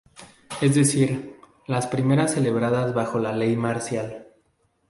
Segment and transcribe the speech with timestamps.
[0.61, 4.29] Es decir, las primeras celebradas bajo la Ley marcial.